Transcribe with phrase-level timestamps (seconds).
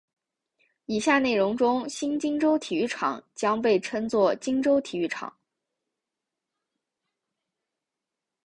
[0.87, 5.31] 以下内容中新金州体育场将被称作金州体育场。